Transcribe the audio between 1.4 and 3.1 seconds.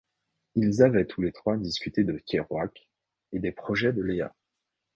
discuté de Kerouac